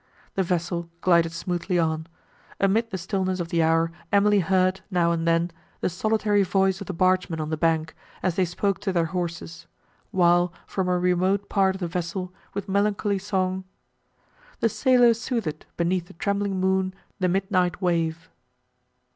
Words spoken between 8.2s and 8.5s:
as they